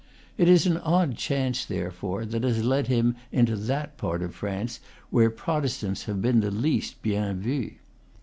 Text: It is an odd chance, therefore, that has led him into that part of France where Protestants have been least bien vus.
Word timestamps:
It 0.35 0.49
is 0.49 0.65
an 0.65 0.77
odd 0.77 1.15
chance, 1.15 1.63
therefore, 1.63 2.25
that 2.25 2.43
has 2.43 2.63
led 2.63 2.87
him 2.87 3.15
into 3.31 3.55
that 3.55 3.97
part 3.97 4.23
of 4.23 4.33
France 4.33 4.79
where 5.11 5.29
Protestants 5.29 6.05
have 6.05 6.23
been 6.23 6.41
least 6.59 7.03
bien 7.03 7.39
vus. 7.39 7.73